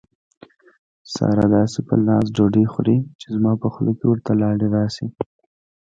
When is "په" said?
1.87-1.95, 3.61-3.67